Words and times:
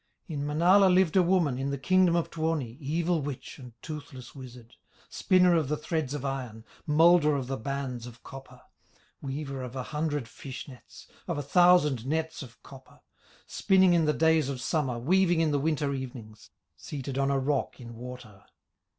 In 0.27 0.47
Manala 0.47 0.87
lived 0.89 1.15
a 1.15 1.21
woman, 1.21 1.59
In 1.59 1.69
the 1.69 1.77
kingdom 1.77 2.15
of 2.15 2.31
Tuoni, 2.31 2.75
Evil 2.79 3.21
witch 3.21 3.59
and 3.59 3.73
toothless 3.83 4.33
wizard, 4.33 4.73
Spinner 5.09 5.53
of 5.55 5.67
the 5.69 5.77
threads 5.77 6.15
of 6.15 6.25
iron, 6.25 6.65
Moulder 6.87 7.35
of 7.35 7.45
the 7.45 7.55
bands 7.55 8.07
of 8.07 8.23
copper, 8.23 8.63
Weaver 9.21 9.61
of 9.61 9.75
a 9.75 9.83
hundred 9.83 10.27
fish 10.27 10.67
nets, 10.67 11.05
Of 11.27 11.37
a 11.37 11.43
thousand 11.43 12.07
nets 12.07 12.41
of 12.41 12.63
copper, 12.63 13.01
Spinning 13.45 13.93
in 13.93 14.05
the 14.05 14.11
days 14.13 14.49
of 14.49 14.59
summer, 14.59 14.97
Weaving 14.97 15.39
in 15.39 15.51
the 15.51 15.59
winter 15.59 15.93
evenings, 15.93 16.49
Seated 16.75 17.19
on 17.19 17.29
a 17.29 17.37
rock 17.37 17.79
in 17.79 17.93
water. 17.93 18.45